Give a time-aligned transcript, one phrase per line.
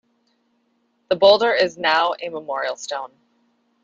[1.09, 3.11] The boulder is now a memorial stone.